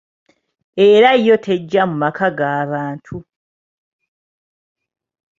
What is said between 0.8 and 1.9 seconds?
Era yo tejja